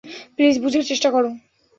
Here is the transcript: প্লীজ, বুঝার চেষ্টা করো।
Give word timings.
প্লীজ, 0.35 0.55
বুঝার 0.63 0.83
চেষ্টা 0.83 1.09
করো। 1.11 1.29